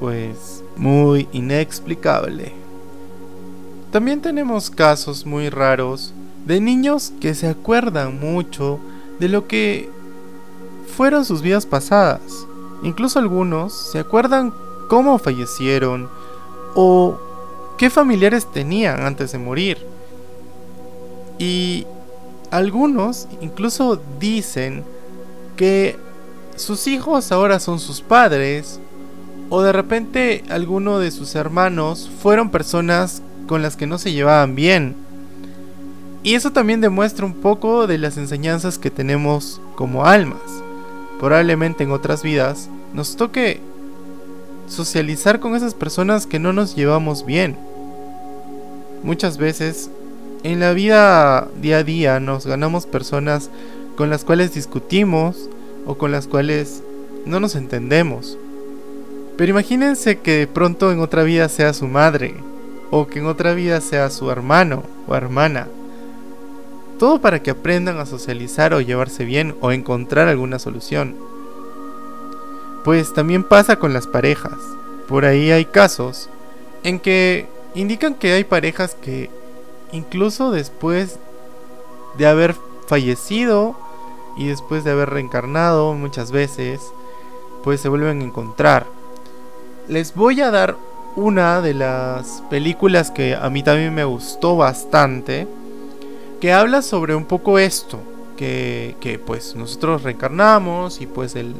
Pues 0.00 0.64
muy 0.78 1.28
inexplicable. 1.32 2.54
También 3.92 4.22
tenemos 4.22 4.70
casos 4.70 5.26
muy 5.26 5.50
raros 5.50 6.14
de 6.46 6.58
niños 6.58 7.12
que 7.20 7.34
se 7.34 7.46
acuerdan 7.46 8.18
mucho 8.18 8.80
de 9.20 9.28
lo 9.28 9.46
que 9.46 9.90
fueron 10.96 11.26
sus 11.26 11.42
vidas 11.42 11.66
pasadas. 11.66 12.46
Incluso 12.82 13.18
algunos 13.18 13.74
se 13.74 13.98
acuerdan 13.98 14.54
cómo 14.88 15.18
fallecieron 15.18 16.08
o 16.74 17.27
qué 17.78 17.88
familiares 17.88 18.50
tenían 18.52 19.00
antes 19.00 19.32
de 19.32 19.38
morir. 19.38 19.78
Y 21.38 21.86
algunos 22.50 23.28
incluso 23.40 24.00
dicen 24.18 24.84
que 25.56 25.96
sus 26.56 26.86
hijos 26.86 27.30
ahora 27.32 27.60
son 27.60 27.78
sus 27.78 28.00
padres 28.00 28.80
o 29.48 29.62
de 29.62 29.72
repente 29.72 30.44
alguno 30.50 30.98
de 30.98 31.10
sus 31.10 31.34
hermanos 31.34 32.10
fueron 32.20 32.50
personas 32.50 33.22
con 33.46 33.62
las 33.62 33.76
que 33.76 33.86
no 33.86 33.96
se 33.98 34.12
llevaban 34.12 34.54
bien. 34.54 34.96
Y 36.22 36.34
eso 36.34 36.50
también 36.50 36.80
demuestra 36.80 37.24
un 37.24 37.34
poco 37.34 37.86
de 37.86 37.96
las 37.96 38.16
enseñanzas 38.18 38.76
que 38.76 38.90
tenemos 38.90 39.60
como 39.76 40.04
almas. 40.04 40.40
Probablemente 41.20 41.84
en 41.84 41.92
otras 41.92 42.22
vidas 42.22 42.68
nos 42.92 43.16
toque 43.16 43.60
socializar 44.68 45.40
con 45.40 45.56
esas 45.56 45.74
personas 45.74 46.26
que 46.26 46.38
no 46.38 46.52
nos 46.52 46.76
llevamos 46.76 47.24
bien. 47.26 47.56
Muchas 49.02 49.38
veces 49.38 49.90
en 50.42 50.60
la 50.60 50.72
vida 50.72 51.48
día 51.60 51.78
a 51.78 51.84
día 51.84 52.20
nos 52.20 52.46
ganamos 52.46 52.86
personas 52.86 53.50
con 53.96 54.10
las 54.10 54.24
cuales 54.24 54.54
discutimos 54.54 55.48
o 55.86 55.96
con 55.98 56.12
las 56.12 56.26
cuales 56.26 56.82
no 57.26 57.40
nos 57.40 57.56
entendemos. 57.56 58.38
Pero 59.36 59.50
imagínense 59.50 60.18
que 60.18 60.32
de 60.32 60.46
pronto 60.46 60.92
en 60.92 61.00
otra 61.00 61.22
vida 61.22 61.48
sea 61.48 61.72
su 61.72 61.86
madre, 61.86 62.34
o 62.90 63.06
que 63.06 63.20
en 63.20 63.26
otra 63.26 63.54
vida 63.54 63.80
sea 63.80 64.10
su 64.10 64.30
hermano 64.30 64.82
o 65.06 65.14
hermana. 65.14 65.68
Todo 66.98 67.20
para 67.20 67.42
que 67.42 67.50
aprendan 67.50 67.98
a 67.98 68.06
socializar 68.06 68.74
o 68.74 68.80
llevarse 68.80 69.24
bien 69.24 69.54
o 69.60 69.70
encontrar 69.70 70.26
alguna 70.26 70.58
solución. 70.58 71.14
Pues 72.88 73.12
también 73.12 73.44
pasa 73.44 73.78
con 73.78 73.92
las 73.92 74.06
parejas. 74.06 74.56
Por 75.08 75.26
ahí 75.26 75.50
hay 75.50 75.66
casos 75.66 76.30
en 76.82 76.98
que 76.98 77.46
indican 77.74 78.14
que 78.14 78.32
hay 78.32 78.44
parejas 78.44 78.94
que 78.94 79.28
incluso 79.92 80.50
después 80.50 81.18
de 82.16 82.26
haber 82.26 82.54
fallecido 82.86 83.76
y 84.38 84.46
después 84.46 84.84
de 84.84 84.92
haber 84.92 85.10
reencarnado 85.10 85.92
muchas 85.92 86.32
veces, 86.32 86.80
pues 87.62 87.82
se 87.82 87.90
vuelven 87.90 88.22
a 88.22 88.24
encontrar. 88.24 88.86
Les 89.86 90.14
voy 90.14 90.40
a 90.40 90.50
dar 90.50 90.74
una 91.14 91.60
de 91.60 91.74
las 91.74 92.42
películas 92.48 93.10
que 93.10 93.34
a 93.34 93.50
mí 93.50 93.62
también 93.62 93.94
me 93.94 94.04
gustó 94.04 94.56
bastante, 94.56 95.46
que 96.40 96.54
habla 96.54 96.80
sobre 96.80 97.14
un 97.14 97.26
poco 97.26 97.58
esto, 97.58 97.98
que, 98.38 98.96
que 98.98 99.18
pues 99.18 99.54
nosotros 99.56 100.04
reencarnamos 100.04 101.02
y 101.02 101.06
pues 101.06 101.36
el, 101.36 101.54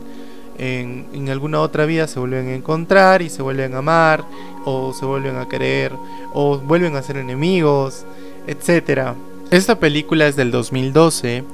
en, 0.58 1.28
alguna 1.28 1.60
otra 1.60 1.86
vida 1.86 2.06
se 2.06 2.18
vuelven 2.18 2.48
a 2.48 2.54
encontrar 2.54 3.22
y 3.22 3.30
se 3.30 3.42
vuelven 3.42 3.74
a 3.74 3.78
amar, 3.78 4.24
o 4.64 4.92
se 4.92 5.06
vuelven 5.06 5.36
a 5.36 5.48
querer, 5.48 5.92
o 6.34 6.58
vuelven 6.58 6.96
a 6.96 7.02
ser 7.02 7.16
enemigos, 7.16 8.04
etc. 8.46 9.12
Esta 9.50 9.78
película 9.78 10.26
es 10.26 10.36
del 10.36 10.50
2012 10.50 11.44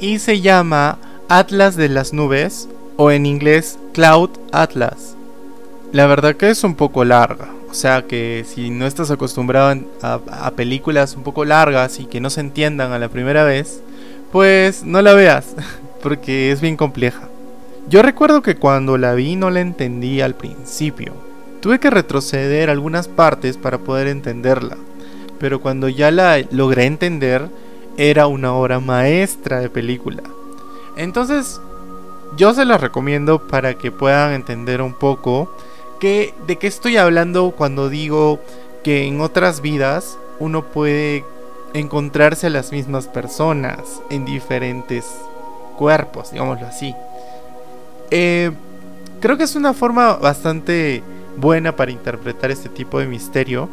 y 0.00 0.18
se 0.18 0.40
llama 0.40 0.98
Atlas 1.28 1.76
de 1.76 1.88
las 1.88 2.12
Nubes, 2.12 2.68
o 2.96 3.12
en 3.12 3.26
inglés 3.26 3.78
Cloud 3.92 4.30
Atlas. 4.50 5.14
La 5.92 6.06
verdad 6.06 6.36
que 6.36 6.50
es 6.50 6.64
un 6.64 6.74
poco 6.74 7.04
larga, 7.04 7.48
o 7.70 7.74
sea 7.74 8.02
que 8.02 8.44
si 8.46 8.70
no 8.70 8.86
estás 8.86 9.10
acostumbrado 9.10 9.80
a, 10.02 10.20
a 10.30 10.50
películas 10.50 11.14
un 11.16 11.22
poco 11.22 11.44
largas 11.44 12.00
y 12.00 12.06
que 12.06 12.20
no 12.20 12.28
se 12.28 12.40
entiendan 12.40 12.92
a 12.92 12.98
la 12.98 13.08
primera 13.08 13.44
vez, 13.44 13.80
pues 14.32 14.82
no 14.84 15.00
la 15.00 15.14
veas, 15.14 15.54
porque 16.02 16.50
es 16.50 16.60
bien 16.60 16.76
compleja. 16.76 17.27
Yo 17.88 18.02
recuerdo 18.02 18.42
que 18.42 18.56
cuando 18.56 18.98
la 18.98 19.14
vi 19.14 19.34
no 19.34 19.48
la 19.48 19.60
entendí 19.60 20.20
al 20.20 20.34
principio. 20.34 21.14
Tuve 21.62 21.80
que 21.80 21.88
retroceder 21.88 22.68
algunas 22.68 23.08
partes 23.08 23.56
para 23.56 23.78
poder 23.78 24.08
entenderla. 24.08 24.76
Pero 25.38 25.62
cuando 25.62 25.88
ya 25.88 26.10
la 26.10 26.38
logré 26.50 26.84
entender, 26.84 27.48
era 27.96 28.26
una 28.26 28.52
obra 28.52 28.78
maestra 28.78 29.60
de 29.60 29.70
película. 29.70 30.22
Entonces, 30.96 31.62
yo 32.36 32.52
se 32.52 32.66
la 32.66 32.76
recomiendo 32.76 33.48
para 33.48 33.78
que 33.78 33.90
puedan 33.90 34.32
entender 34.32 34.82
un 34.82 34.92
poco 34.92 35.50
que, 35.98 36.34
de 36.46 36.56
qué 36.56 36.66
estoy 36.66 36.98
hablando 36.98 37.52
cuando 37.52 37.88
digo 37.88 38.38
que 38.84 39.06
en 39.06 39.22
otras 39.22 39.62
vidas 39.62 40.18
uno 40.38 40.62
puede 40.62 41.24
encontrarse 41.72 42.48
a 42.48 42.50
las 42.50 42.70
mismas 42.70 43.08
personas 43.08 44.02
en 44.10 44.26
diferentes 44.26 45.06
cuerpos, 45.78 46.32
digámoslo 46.32 46.66
así. 46.66 46.94
Eh, 48.10 48.50
creo 49.20 49.36
que 49.36 49.44
es 49.44 49.56
una 49.56 49.74
forma 49.74 50.14
bastante 50.14 51.02
buena 51.36 51.76
para 51.76 51.90
interpretar 51.90 52.50
este 52.50 52.68
tipo 52.68 52.98
de 52.98 53.06
misterio. 53.06 53.68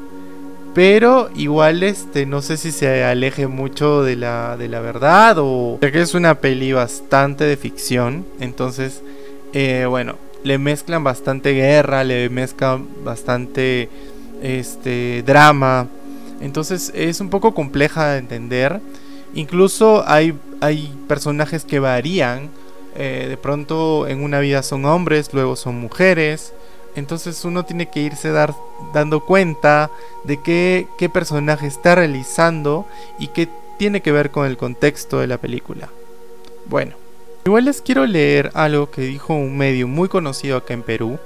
Pero 0.74 1.30
igual 1.36 1.84
este 1.84 2.26
no 2.26 2.42
sé 2.42 2.58
si 2.58 2.74
se 2.74 3.06
aleje 3.06 3.48
mucho 3.48 4.04
de 4.04 4.18
la, 4.18 4.58
de 4.58 4.68
la 4.68 4.82
verdad 4.82 5.38
o 5.40 5.80
ya 5.82 5.90
que 5.90 6.02
es 6.02 6.14
una 6.14 6.36
peli 6.36 6.74
bastante 6.74 7.46
de 7.46 7.56
ficción. 7.56 8.26
Entonces, 8.42 9.02
eh, 9.54 9.86
bueno, 9.88 10.16
le 10.44 10.58
mezclan 10.58 11.02
bastante 11.02 11.54
guerra, 11.54 12.04
le 12.04 12.30
mezclan 12.30 12.88
bastante 13.06 13.90
este 14.42 15.24
drama. 15.26 15.88
Entonces 16.42 16.92
es 16.94 17.22
un 17.22 17.30
poco 17.30 17.54
compleja 17.54 18.10
de 18.10 18.18
entender. 18.18 18.82
Incluso 19.34 20.04
hay, 20.06 20.38
hay 20.60 20.94
personajes 21.08 21.64
que 21.64 21.80
varían 21.80 22.50
eh, 22.96 23.26
de 23.28 23.38
pronto 23.38 24.08
en 24.08 24.24
una 24.24 24.40
vida 24.40 24.64
son 24.64 24.86
hombres, 24.86 25.34
luego 25.34 25.56
son 25.56 25.76
mujeres, 25.76 26.54
Entonces 26.96 27.44
uno 27.44 27.66
tiene 27.66 27.90
que 27.90 28.00
irse 28.00 28.32
dar, 28.32 28.56
dando 28.94 29.20
cuenta 29.26 29.92
de 30.24 30.42
qué, 30.42 30.88
qué 30.98 31.10
personaje 31.10 31.68
está 31.68 31.96
realizando 31.96 32.86
y 33.20 33.28
qué 33.28 33.50
tiene 33.78 34.02
que 34.02 34.14
ver 34.14 34.32
con 34.32 34.46
el 34.48 34.56
contexto 34.56 35.20
de 35.20 35.28
la 35.28 35.38
película. 35.38 35.90
Bueno, 36.68 36.96
igual 37.46 37.66
les 37.66 37.82
quiero 37.82 38.06
leer 38.06 38.50
algo 38.54 38.90
que 38.90 39.02
dijo 39.02 39.34
un 39.34 39.58
medio 39.58 39.90
muy 39.90 40.08
conocido 40.08 40.56
acá 40.56 40.74
en 40.74 40.84
Perú. 40.84 41.20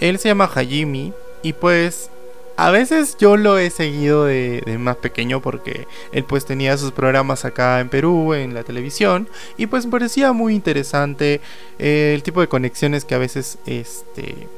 Él 0.00 0.18
se 0.18 0.28
llama 0.28 0.50
Hajimi 0.52 1.12
y 1.44 1.52
pues 1.52 2.10
a 2.56 2.70
veces 2.70 3.16
yo 3.18 3.36
lo 3.36 3.58
he 3.58 3.70
seguido 3.70 4.24
de, 4.24 4.62
más 4.78 4.96
pequeño 4.96 5.40
porque 5.40 5.86
él 6.12 6.24
pues 6.24 6.44
tenía 6.44 6.76
sus 6.76 6.92
programas 6.92 7.44
acá 7.44 7.80
en 7.80 7.88
Perú, 7.88 8.34
en 8.34 8.54
la 8.54 8.62
televisión, 8.62 9.28
y 9.56 9.66
pues 9.66 9.86
me 9.86 9.92
parecía 9.92 10.32
muy 10.32 10.54
interesante 10.54 11.40
eh, 11.78 12.12
el 12.14 12.22
tipo 12.22 12.40
de 12.40 12.48
conexiones 12.48 13.04
que 13.04 13.14
a 13.14 13.18
veces 13.18 13.58
este 13.66 14.48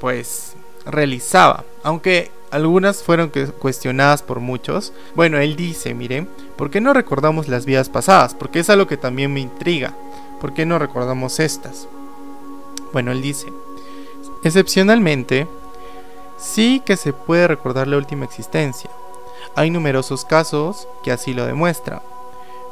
pues 0.00 0.54
realizaba. 0.86 1.64
Aunque 1.82 2.30
algunas 2.54 3.02
fueron 3.02 3.32
cuestionadas 3.58 4.22
por 4.22 4.38
muchos. 4.38 4.92
Bueno, 5.16 5.38
él 5.38 5.56
dice, 5.56 5.92
miren, 5.92 6.28
¿por 6.56 6.70
qué 6.70 6.80
no 6.80 6.92
recordamos 6.92 7.48
las 7.48 7.64
vidas 7.64 7.88
pasadas? 7.88 8.34
Porque 8.34 8.60
es 8.60 8.70
algo 8.70 8.86
que 8.86 8.96
también 8.96 9.32
me 9.32 9.40
intriga. 9.40 9.92
¿Por 10.40 10.54
qué 10.54 10.64
no 10.64 10.78
recordamos 10.78 11.40
estas? 11.40 11.88
Bueno, 12.92 13.10
él 13.10 13.22
dice, 13.22 13.48
excepcionalmente, 14.44 15.48
sí 16.36 16.82
que 16.84 16.96
se 16.96 17.12
puede 17.12 17.48
recordar 17.48 17.88
la 17.88 17.96
última 17.96 18.24
existencia. 18.24 18.90
Hay 19.56 19.70
numerosos 19.70 20.24
casos 20.24 20.88
que 21.02 21.12
así 21.12 21.34
lo 21.34 21.46
demuestran. 21.46 22.00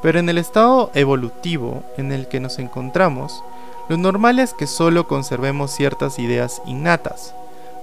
Pero 0.02 0.19
en 0.19 0.28
el 0.28 0.38
estado 0.38 0.90
evolutivo 0.95 1.85
en 1.97 2.11
el 2.11 2.26
que 2.26 2.40
nos 2.40 2.59
encontramos, 2.59 3.45
lo 3.88 3.97
normal 3.97 4.40
es 4.40 4.52
que 4.52 4.66
solo 4.66 5.07
conservemos 5.07 5.71
ciertas 5.71 6.19
ideas 6.19 6.61
innatas. 6.66 7.35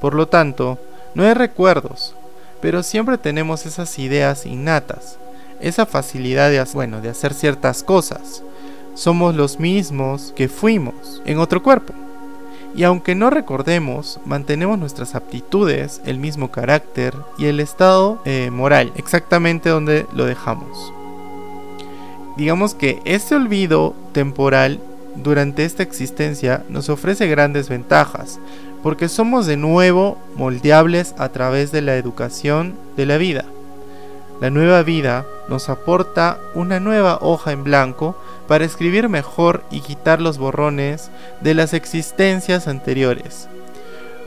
Por 0.01 0.13
lo 0.13 0.27
tanto, 0.27 0.77
no 1.13 1.23
hay 1.23 1.33
recuerdos, 1.33 2.15
pero 2.61 2.83
siempre 2.83 3.17
tenemos 3.17 3.65
esas 3.65 3.97
ideas 3.99 4.45
innatas, 4.45 5.17
esa 5.61 5.85
facilidad 5.85 6.49
de, 6.49 6.57
de 7.01 7.09
hacer 7.09 7.33
ciertas 7.33 7.83
cosas. 7.83 8.43
Somos 8.95 9.33
los 9.33 9.59
mismos 9.59 10.33
que 10.35 10.49
fuimos 10.49 11.21
en 11.25 11.39
otro 11.39 11.63
cuerpo. 11.63 11.93
Y 12.75 12.83
aunque 12.83 13.15
no 13.15 13.29
recordemos, 13.29 14.19
mantenemos 14.25 14.77
nuestras 14.77 15.15
aptitudes, 15.15 16.01
el 16.05 16.19
mismo 16.19 16.51
carácter 16.51 17.15
y 17.37 17.45
el 17.45 17.59
estado 17.59 18.21
eh, 18.25 18.49
moral, 18.51 18.91
exactamente 18.95 19.69
donde 19.69 20.05
lo 20.13 20.25
dejamos. 20.25 20.93
Digamos 22.37 22.75
que 22.75 23.01
este 23.05 23.35
olvido 23.35 23.95
temporal 24.13 24.79
durante 25.15 25.65
esta 25.65 25.83
existencia 25.83 26.63
nos 26.69 26.89
ofrece 26.89 27.27
grandes 27.27 27.67
ventajas, 27.69 28.39
porque 28.81 29.09
somos 29.09 29.45
de 29.45 29.57
nuevo 29.57 30.17
moldeables 30.35 31.15
a 31.17 31.29
través 31.29 31.71
de 31.71 31.81
la 31.81 31.97
educación 31.97 32.75
de 32.95 33.05
la 33.05 33.17
vida. 33.17 33.45
La 34.39 34.49
nueva 34.49 34.83
vida 34.83 35.25
nos 35.49 35.67
aporta 35.67 36.39
una 36.53 36.79
nueva 36.79 37.17
hoja 37.21 37.51
en 37.51 37.65
blanco 37.65 38.15
para 38.47 38.63
escribir 38.63 39.09
mejor 39.09 39.63
y 39.69 39.81
quitar 39.81 40.21
los 40.21 40.37
borrones 40.37 41.11
de 41.41 41.53
las 41.53 41.73
existencias 41.73 42.67
anteriores. 42.67 43.49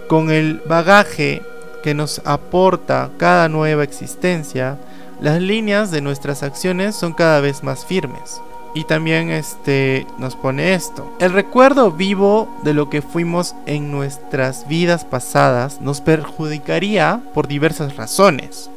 Con 0.08 0.30
el 0.30 0.60
bagaje 0.66 1.42
que 1.82 1.94
nos 1.94 2.20
aporta 2.26 3.10
cada 3.16 3.48
nueva 3.48 3.84
existencia, 3.84 4.76
las 5.20 5.40
líneas 5.40 5.90
de 5.90 6.02
nuestras 6.02 6.42
acciones 6.42 6.94
son 6.94 7.14
cada 7.14 7.40
vez 7.40 7.62
más 7.62 7.86
firmes. 7.86 8.42
Y 8.74 8.84
también 8.84 9.30
este 9.30 10.06
nos 10.18 10.34
pone 10.34 10.74
esto. 10.74 11.10
El 11.20 11.32
recuerdo 11.32 11.90
vivo 11.90 12.48
de 12.64 12.74
lo 12.74 12.90
que 12.90 13.02
fuimos 13.02 13.54
en 13.66 13.90
nuestras 13.90 14.66
vidas 14.68 15.04
pasadas 15.04 15.80
nos 15.80 16.00
perjudicaría 16.00 17.20
por 17.34 17.48
diversas 17.48 17.96
razones. 17.96 18.71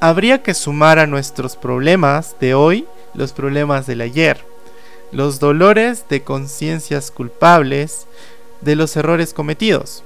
Habría 0.00 0.42
que 0.42 0.54
sumar 0.54 0.98
a 0.98 1.06
nuestros 1.06 1.56
problemas 1.56 2.36
de 2.40 2.54
hoy 2.54 2.86
los 3.14 3.32
problemas 3.32 3.86
del 3.86 4.00
ayer 4.00 4.48
los 5.10 5.40
dolores 5.40 6.04
de 6.08 6.22
conciencias 6.22 7.10
culpables 7.10 8.06
de 8.60 8.76
los 8.76 8.96
errores 8.96 9.32
cometidos. 9.32 10.02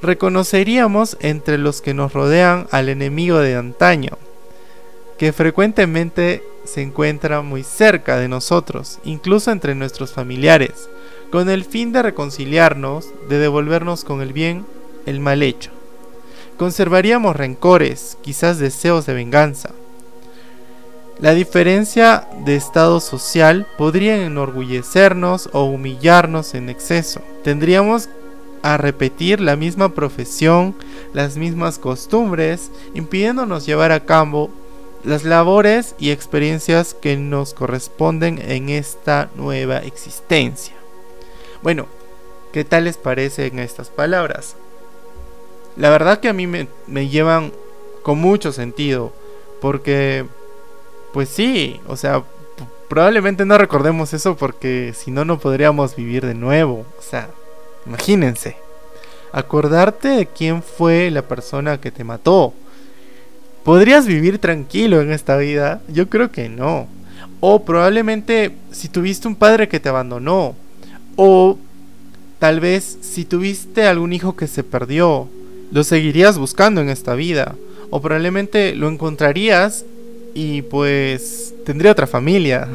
Reconoceríamos 0.00 1.16
entre 1.20 1.58
los 1.58 1.80
que 1.80 1.94
nos 1.94 2.12
rodean 2.12 2.66
al 2.72 2.88
enemigo 2.88 3.38
de 3.38 3.54
antaño, 3.54 4.18
que 5.16 5.32
frecuentemente 5.32 6.42
se 6.64 6.82
encuentra 6.82 7.42
muy 7.42 7.62
cerca 7.62 8.16
de 8.16 8.26
nosotros, 8.26 8.98
incluso 9.04 9.52
entre 9.52 9.76
nuestros 9.76 10.12
familiares, 10.12 10.88
con 11.30 11.48
el 11.48 11.64
fin 11.64 11.92
de 11.92 12.02
reconciliarnos, 12.02 13.08
de 13.28 13.38
devolvernos 13.38 14.02
con 14.02 14.22
el 14.22 14.32
bien 14.32 14.66
el 15.06 15.20
mal 15.20 15.42
hecho. 15.42 15.70
Conservaríamos 16.58 17.36
rencores, 17.36 18.18
quizás 18.22 18.58
deseos 18.58 19.06
de 19.06 19.14
venganza, 19.14 19.70
la 21.22 21.34
diferencia 21.34 22.26
de 22.44 22.56
estado 22.56 22.98
social 22.98 23.64
podría 23.78 24.24
enorgullecernos 24.26 25.50
o 25.52 25.62
humillarnos 25.64 26.54
en 26.54 26.68
exceso. 26.68 27.20
Tendríamos 27.44 28.08
a 28.62 28.76
repetir 28.76 29.40
la 29.40 29.54
misma 29.54 29.90
profesión, 29.90 30.74
las 31.12 31.36
mismas 31.36 31.78
costumbres, 31.78 32.72
impidiéndonos 32.94 33.66
llevar 33.66 33.92
a 33.92 34.04
cabo 34.04 34.50
las 35.04 35.22
labores 35.22 35.94
y 35.96 36.10
experiencias 36.10 36.92
que 36.92 37.16
nos 37.16 37.54
corresponden 37.54 38.40
en 38.40 38.68
esta 38.68 39.30
nueva 39.36 39.78
existencia. 39.78 40.74
Bueno, 41.62 41.86
¿qué 42.52 42.64
tal 42.64 42.82
les 42.82 42.96
parecen 42.96 43.60
estas 43.60 43.90
palabras? 43.90 44.56
La 45.76 45.90
verdad 45.90 46.20
que 46.20 46.28
a 46.28 46.32
mí 46.32 46.46
me, 46.46 46.68
me 46.86 47.08
llevan 47.08 47.52
con 48.02 48.18
mucho 48.18 48.52
sentido, 48.52 49.12
porque 49.60 50.26
pues 51.12 51.28
sí, 51.28 51.80
o 51.86 51.96
sea, 51.96 52.24
probablemente 52.88 53.44
no 53.44 53.56
recordemos 53.58 54.12
eso 54.12 54.36
porque 54.36 54.92
si 54.94 55.10
no, 55.10 55.24
no 55.24 55.38
podríamos 55.38 55.96
vivir 55.96 56.26
de 56.26 56.34
nuevo. 56.34 56.84
O 56.98 57.02
sea, 57.02 57.28
imagínense. 57.86 58.56
Acordarte 59.32 60.08
de 60.08 60.26
quién 60.26 60.62
fue 60.62 61.10
la 61.10 61.22
persona 61.22 61.80
que 61.80 61.90
te 61.90 62.04
mató. 62.04 62.52
¿Podrías 63.64 64.06
vivir 64.06 64.38
tranquilo 64.38 65.00
en 65.00 65.12
esta 65.12 65.36
vida? 65.36 65.80
Yo 65.88 66.08
creo 66.08 66.30
que 66.30 66.48
no. 66.48 66.86
O 67.40 67.64
probablemente 67.64 68.52
si 68.72 68.88
tuviste 68.88 69.28
un 69.28 69.36
padre 69.36 69.68
que 69.68 69.80
te 69.80 69.88
abandonó. 69.88 70.54
O 71.16 71.58
tal 72.38 72.60
vez 72.60 72.98
si 73.00 73.24
tuviste 73.24 73.86
algún 73.86 74.12
hijo 74.12 74.36
que 74.36 74.46
se 74.46 74.64
perdió. 74.64 75.28
Lo 75.72 75.84
seguirías 75.84 76.38
buscando 76.38 76.80
en 76.82 76.90
esta 76.90 77.14
vida. 77.14 77.56
O 77.90 78.00
probablemente 78.00 78.74
lo 78.74 78.88
encontrarías 78.88 79.84
y 80.34 80.62
pues 80.62 81.54
tendría 81.64 81.92
otra 81.92 82.06
familia. 82.06 82.68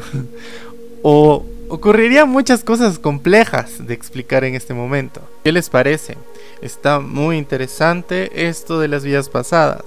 o 1.02 1.44
ocurrirían 1.68 2.28
muchas 2.28 2.64
cosas 2.64 2.98
complejas 2.98 3.86
de 3.86 3.94
explicar 3.94 4.44
en 4.44 4.54
este 4.54 4.74
momento. 4.74 5.20
¿Qué 5.44 5.52
les 5.52 5.70
parece? 5.70 6.16
Está 6.60 6.98
muy 6.98 7.36
interesante 7.36 8.48
esto 8.48 8.80
de 8.80 8.88
las 8.88 9.04
vidas 9.04 9.28
pasadas. 9.28 9.84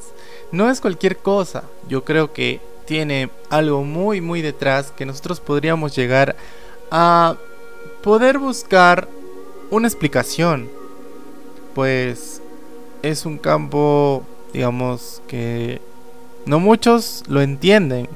No 0.51 0.69
es 0.69 0.79
cualquier 0.79 1.17
cosa, 1.17 1.63
yo 1.87 2.03
creo 2.03 2.33
que 2.33 2.59
tiene 2.85 3.29
algo 3.49 3.83
muy 3.83 4.19
muy 4.21 4.41
detrás 4.41 4.91
que 4.91 5.05
nosotros 5.05 5.39
podríamos 5.39 5.95
llegar 5.95 6.35
a 6.89 7.35
poder 8.03 8.37
buscar 8.37 9.07
una 9.69 9.87
explicación. 9.87 10.69
Pues 11.73 12.41
es 13.01 13.25
un 13.25 13.37
campo, 13.37 14.23
digamos, 14.53 15.21
que 15.27 15.81
no 16.45 16.59
muchos 16.59 17.23
lo 17.27 17.41
entienden, 17.41 18.07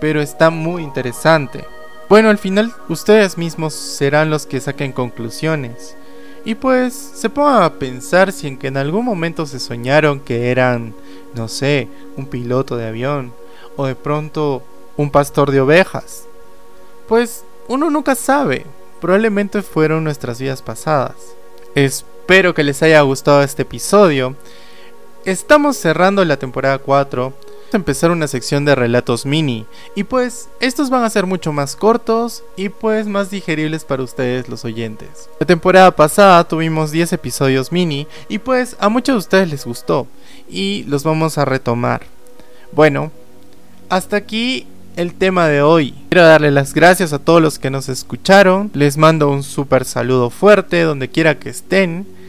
pero 0.00 0.20
está 0.20 0.50
muy 0.50 0.82
interesante. 0.82 1.64
Bueno, 2.08 2.28
al 2.28 2.38
final 2.38 2.74
ustedes 2.88 3.38
mismos 3.38 3.72
serán 3.74 4.30
los 4.30 4.46
que 4.46 4.60
saquen 4.60 4.92
conclusiones. 4.92 5.96
Y 6.44 6.54
pues 6.54 6.94
se 6.94 7.28
pongan 7.28 7.62
a 7.62 7.74
pensar 7.74 8.32
si 8.32 8.48
en 8.48 8.58
que 8.58 8.68
en 8.68 8.78
algún 8.78 9.04
momento 9.04 9.46
se 9.46 9.60
soñaron 9.60 10.20
que 10.20 10.50
eran, 10.50 10.94
no 11.34 11.48
sé, 11.48 11.88
un 12.16 12.26
piloto 12.26 12.76
de 12.76 12.88
avión 12.88 13.32
o 13.76 13.86
de 13.86 13.94
pronto 13.94 14.62
un 14.96 15.10
pastor 15.10 15.50
de 15.50 15.60
ovejas. 15.60 16.24
Pues 17.08 17.44
uno 17.68 17.90
nunca 17.90 18.14
sabe, 18.14 18.64
probablemente 19.00 19.62
fueron 19.62 20.02
nuestras 20.02 20.40
vidas 20.40 20.62
pasadas. 20.62 21.14
Espero 22.30 22.54
que 22.54 22.62
les 22.62 22.80
haya 22.84 23.00
gustado 23.00 23.42
este 23.42 23.62
episodio 23.62 24.36
Estamos 25.24 25.76
cerrando 25.76 26.24
la 26.24 26.36
temporada 26.36 26.78
4. 26.78 27.22
Vamos 27.24 27.34
a 27.72 27.76
empezar 27.76 28.12
una 28.12 28.28
sección 28.28 28.64
de 28.64 28.76
relatos 28.76 29.26
mini. 29.26 29.66
Y 29.96 30.04
pues 30.04 30.48
estos 30.60 30.90
van 30.90 31.02
a 31.02 31.10
ser 31.10 31.26
mucho 31.26 31.52
más 31.52 31.74
cortos 31.74 32.44
y 32.56 32.68
pues 32.68 33.08
más 33.08 33.30
digeribles 33.30 33.82
para 33.82 34.04
ustedes 34.04 34.48
los 34.48 34.64
oyentes. 34.64 35.28
La 35.40 35.46
temporada 35.46 35.90
pasada 35.96 36.44
tuvimos 36.44 36.92
10 36.92 37.14
episodios 37.14 37.72
mini 37.72 38.06
y 38.28 38.38
pues 38.38 38.76
a 38.78 38.88
muchos 38.88 39.14
de 39.14 39.18
ustedes 39.18 39.50
les 39.50 39.64
gustó. 39.64 40.06
Y 40.48 40.84
los 40.84 41.02
vamos 41.02 41.36
a 41.36 41.44
retomar. 41.44 42.02
Bueno, 42.70 43.10
hasta 43.88 44.14
aquí 44.14 44.68
el 44.94 45.14
tema 45.14 45.48
de 45.48 45.62
hoy. 45.62 45.96
Quiero 46.10 46.28
darle 46.28 46.52
las 46.52 46.74
gracias 46.74 47.12
a 47.12 47.18
todos 47.18 47.42
los 47.42 47.58
que 47.58 47.70
nos 47.70 47.88
escucharon. 47.88 48.70
Les 48.72 48.96
mando 48.96 49.28
un 49.28 49.42
súper 49.42 49.84
saludo 49.84 50.30
fuerte 50.30 50.82
donde 50.82 51.08
quiera 51.08 51.40
que 51.40 51.50
estén. 51.50 52.19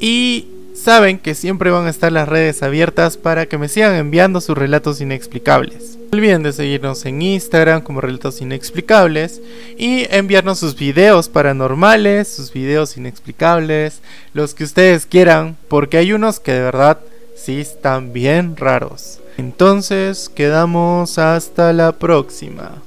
Y 0.00 0.46
saben 0.74 1.18
que 1.18 1.34
siempre 1.34 1.70
van 1.70 1.86
a 1.86 1.90
estar 1.90 2.12
las 2.12 2.28
redes 2.28 2.62
abiertas 2.62 3.16
para 3.16 3.46
que 3.46 3.58
me 3.58 3.68
sigan 3.68 3.94
enviando 3.94 4.40
sus 4.40 4.56
relatos 4.56 5.00
inexplicables. 5.00 5.98
No 6.12 6.18
olviden 6.18 6.42
de 6.42 6.52
seguirnos 6.52 7.04
en 7.04 7.20
Instagram 7.20 7.82
como 7.82 8.00
Relatos 8.00 8.40
Inexplicables 8.40 9.40
y 9.76 10.06
enviarnos 10.14 10.60
sus 10.60 10.76
videos 10.76 11.28
paranormales, 11.28 12.28
sus 12.28 12.52
videos 12.52 12.96
inexplicables, 12.96 14.00
los 14.32 14.54
que 14.54 14.64
ustedes 14.64 15.04
quieran, 15.06 15.56
porque 15.68 15.96
hay 15.96 16.12
unos 16.12 16.38
que 16.38 16.52
de 16.52 16.62
verdad 16.62 17.00
sí 17.34 17.60
están 17.60 18.12
bien 18.12 18.56
raros. 18.56 19.18
Entonces, 19.36 20.28
quedamos 20.28 21.18
hasta 21.18 21.72
la 21.72 21.92
próxima. 21.92 22.82